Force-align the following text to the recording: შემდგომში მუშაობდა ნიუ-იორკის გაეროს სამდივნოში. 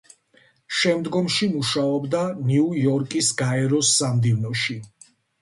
შემდგომში 0.77 1.47
მუშაობდა 1.51 2.23
ნიუ-იორკის 2.47 3.31
გაეროს 3.43 3.93
სამდივნოში. 4.01 4.81